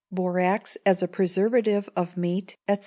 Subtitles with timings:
[0.11, 2.77] Borax as a Preservative of Meat, &c.